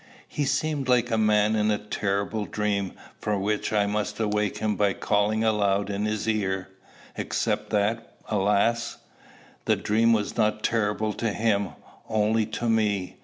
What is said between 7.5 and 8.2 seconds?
that,